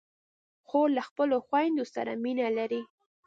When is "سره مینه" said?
1.95-2.47